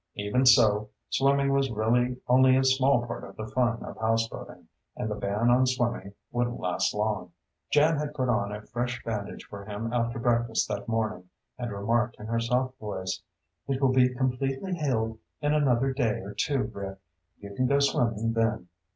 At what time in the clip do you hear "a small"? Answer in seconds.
2.57-3.05